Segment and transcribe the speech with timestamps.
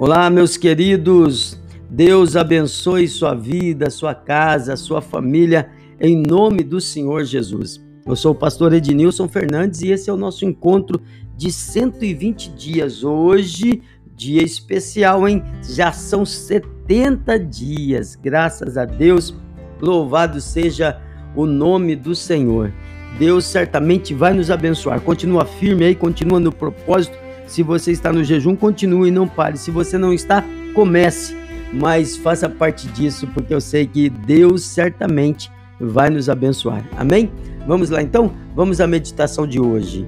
[0.00, 1.60] Olá, meus queridos.
[1.90, 7.84] Deus abençoe sua vida, sua casa, sua família, em nome do Senhor Jesus.
[8.06, 11.02] Eu sou o pastor Ednilson Fernandes e esse é o nosso encontro
[11.36, 13.02] de 120 dias.
[13.02, 13.82] Hoje,
[14.14, 15.42] dia especial, hein?
[15.68, 18.14] Já são 70 dias.
[18.14, 19.34] Graças a Deus.
[19.80, 21.02] Louvado seja
[21.34, 22.72] o nome do Senhor.
[23.18, 25.00] Deus certamente vai nos abençoar.
[25.00, 29.58] Continua firme aí, continua no propósito se você está no jejum, continue e não pare.
[29.58, 30.44] Se você não está,
[30.74, 31.34] comece,
[31.72, 36.86] mas faça parte disso, porque eu sei que Deus certamente vai nos abençoar.
[36.96, 37.32] Amém?
[37.66, 38.32] Vamos lá então?
[38.54, 40.06] Vamos à meditação de hoje.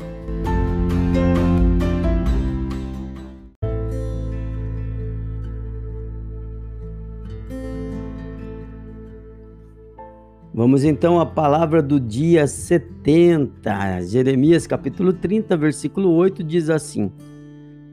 [10.60, 14.02] Vamos então à palavra do dia 70.
[14.02, 17.10] Jeremias capítulo 30, versículo 8 diz assim: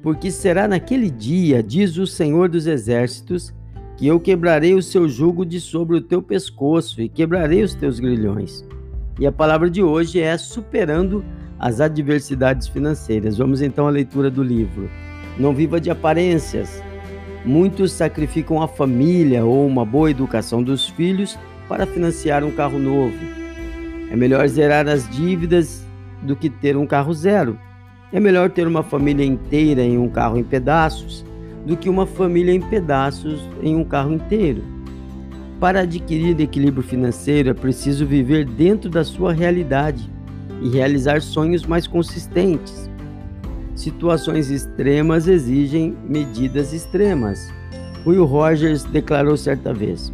[0.07, 3.53] porque será naquele dia, diz o Senhor dos Exércitos,
[3.97, 7.99] que eu quebrarei o seu jugo de sobre o teu pescoço e quebrarei os teus
[7.99, 8.65] grilhões.
[9.19, 11.25] E a palavra de hoje é superando
[11.59, 13.37] as adversidades financeiras.
[13.37, 14.89] Vamos então à leitura do livro.
[15.37, 16.81] Não viva de aparências.
[17.43, 23.17] Muitos sacrificam a família ou uma boa educação dos filhos para financiar um carro novo.
[24.09, 25.85] É melhor zerar as dívidas
[26.21, 27.59] do que ter um carro zero.
[28.11, 31.25] É melhor ter uma família inteira em um carro em pedaços
[31.65, 34.63] do que uma família em pedaços em um carro inteiro.
[35.59, 40.09] Para adquirir equilíbrio financeiro é preciso viver dentro da sua realidade
[40.61, 42.89] e realizar sonhos mais consistentes.
[43.75, 47.51] Situações extremas exigem medidas extremas.
[48.05, 50.13] Will Rogers declarou certa vez: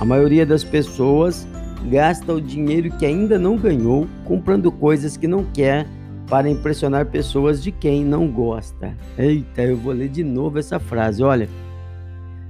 [0.00, 1.46] A maioria das pessoas
[1.88, 5.86] gasta o dinheiro que ainda não ganhou comprando coisas que não quer
[6.28, 8.94] para impressionar pessoas de quem não gosta.
[9.16, 11.22] Eita, eu vou ler de novo essa frase.
[11.22, 11.48] Olha,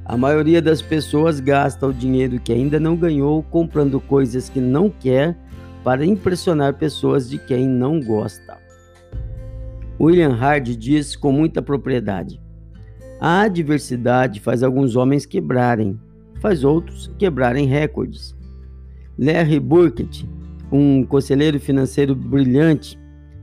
[0.04, 4.90] a maioria das pessoas gasta o dinheiro que ainda não ganhou comprando coisas que não
[4.90, 5.36] quer
[5.84, 8.58] para impressionar pessoas de quem não gosta.
[10.00, 12.40] William Hard diz com muita propriedade:
[13.20, 15.98] a adversidade faz alguns homens quebrarem,
[16.40, 18.36] faz outros quebrarem recordes.
[19.18, 20.28] Larry Burkett,
[20.70, 22.98] um conselheiro financeiro brilhante,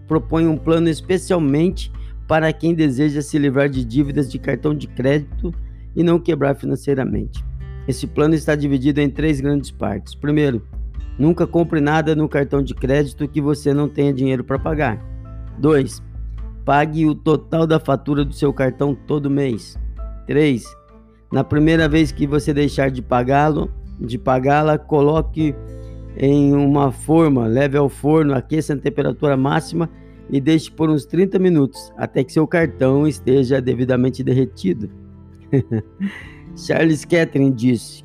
[0.07, 1.91] propõe um plano especialmente
[2.27, 5.53] para quem deseja se livrar de dívidas de cartão de crédito
[5.95, 7.43] e não quebrar financeiramente.
[7.87, 10.15] Esse plano está dividido em três grandes partes.
[10.15, 10.61] Primeiro,
[11.19, 14.99] nunca compre nada no cartão de crédito que você não tenha dinheiro para pagar.
[15.59, 16.01] 2.
[16.65, 19.77] Pague o total da fatura do seu cartão todo mês.
[20.25, 20.65] 3.
[21.31, 25.55] Na primeira vez que você deixar de pagá-lo, de pagá-la, coloque
[26.17, 29.89] em uma forma, leve ao forno, aqueça a temperatura máxima
[30.29, 34.89] e deixe por uns 30 minutos até que seu cartão esteja devidamente derretido.
[36.55, 38.03] Charles Catherine disse: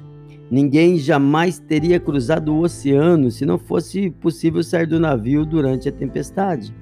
[0.50, 5.92] Ninguém jamais teria cruzado o oceano se não fosse possível sair do navio durante a
[5.92, 6.74] tempestade.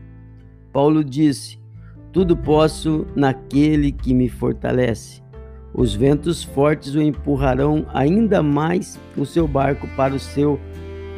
[0.73, 1.59] Paulo disse:
[2.11, 5.23] Tudo posso naquele que me fortalece.
[5.75, 10.59] Os ventos fortes o empurrarão ainda mais o seu barco para o seu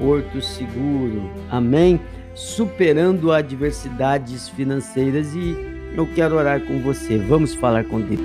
[0.00, 1.30] porto seguro.
[1.50, 2.00] Amém?
[2.34, 5.54] Superando adversidades financeiras e
[5.94, 7.18] eu quero orar com você.
[7.18, 8.20] Vamos falar com Deus.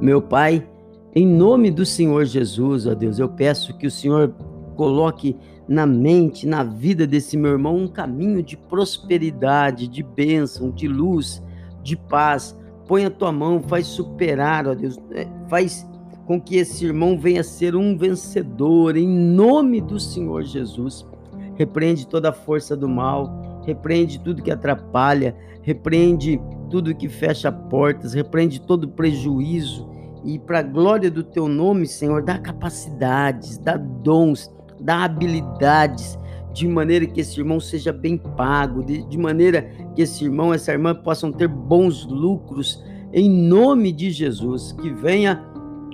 [0.00, 0.66] Meu Pai,
[1.14, 4.34] em nome do Senhor Jesus, ó Deus, eu peço que o Senhor
[4.74, 5.36] coloque
[5.68, 11.40] na mente, na vida desse meu irmão, um caminho de prosperidade, de bênção, de luz,
[11.84, 12.58] de paz
[12.92, 15.88] põe a tua mão, faz superar, ó Deus, é, faz
[16.26, 21.06] com que esse irmão venha ser um vencedor, em nome do Senhor Jesus.
[21.54, 26.38] Repreende toda a força do mal, repreende tudo que atrapalha, repreende
[26.70, 29.88] tudo que fecha portas, repreende todo prejuízo.
[30.22, 36.18] E para a glória do teu nome, Senhor, dá capacidades, dá dons, dá habilidades,
[36.52, 39.62] de maneira que esse irmão seja bem pago, de, de maneira
[39.94, 45.44] que esse irmão, essa irmã possam ter bons lucros, em nome de Jesus, que venha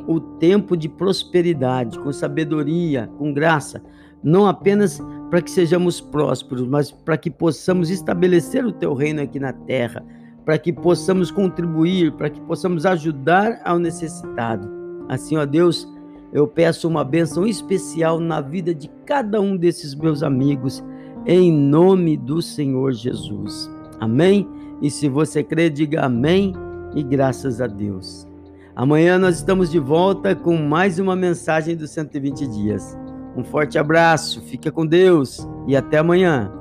[0.07, 3.83] o tempo de prosperidade, com sabedoria, com graça,
[4.23, 9.39] não apenas para que sejamos prósperos, mas para que possamos estabelecer o teu reino aqui
[9.39, 10.05] na terra,
[10.45, 14.69] para que possamos contribuir, para que possamos ajudar ao necessitado.
[15.09, 15.87] Assim, ó Deus,
[16.33, 20.83] eu peço uma bênção especial na vida de cada um desses meus amigos,
[21.27, 23.71] em nome do Senhor Jesus.
[24.01, 24.49] Amém?
[24.81, 26.55] E se você crê, diga amém
[26.99, 28.27] e graças a Deus.
[28.75, 32.99] Amanhã nós estamos de volta com mais uma mensagem dos 120 dias.
[33.37, 36.53] Um forte abraço, fica com Deus e até amanhã.